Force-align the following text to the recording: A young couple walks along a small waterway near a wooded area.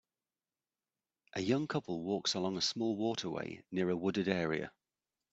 A 1.33 1.41
young 1.41 1.67
couple 1.67 2.01
walks 2.01 2.33
along 2.33 2.57
a 2.57 2.61
small 2.61 2.97
waterway 2.97 3.63
near 3.69 3.91
a 3.91 3.95
wooded 3.95 4.27
area. 4.27 4.71